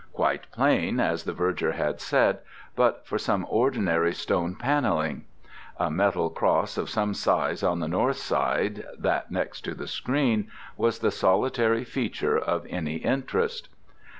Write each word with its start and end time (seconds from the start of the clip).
Quite 0.13 0.51
plain, 0.51 0.99
as 0.99 1.25
the 1.25 1.31
Verger 1.31 1.73
had 1.73 2.01
said, 2.01 2.39
but 2.75 3.05
for 3.05 3.19
some 3.19 3.45
ordinary 3.47 4.15
stone 4.15 4.55
panelling. 4.55 5.25
A 5.77 5.91
metal 5.91 6.31
cross 6.31 6.75
of 6.75 6.89
some 6.89 7.13
size 7.13 7.61
on 7.61 7.81
the 7.81 7.87
northern 7.87 8.15
side 8.15 8.83
(that 8.97 9.29
next 9.29 9.61
to 9.65 9.75
the 9.75 9.85
screen) 9.87 10.49
was 10.75 10.97
the 10.97 11.11
solitary 11.11 11.83
feature 11.83 12.39
of 12.39 12.65
any 12.67 12.95
interest. 12.95 13.69